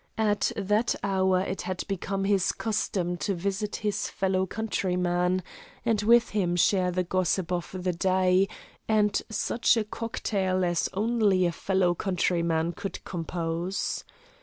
At 0.17 0.51
that 0.57 0.95
hour 1.03 1.41
it 1.41 1.61
had 1.61 1.83
become 1.87 2.23
his 2.23 2.53
custom 2.53 3.17
to 3.17 3.35
visit 3.35 3.75
his 3.75 4.09
fellow 4.09 4.47
countryman 4.47 5.43
and 5.85 6.01
with 6.01 6.29
him 6.29 6.55
share 6.55 6.89
the 6.89 7.03
gossip 7.03 7.51
of 7.51 7.71
the 7.83 7.93
day 7.93 8.49
and 8.87 9.21
such 9.29 9.77
a 9.77 9.83
cocktail 9.83 10.65
as 10.65 10.89
only 10.95 11.45
a 11.45 11.51
fellow 11.51 11.93
countryman 11.93 12.71
could 12.71 13.03
compose. 13.03 14.03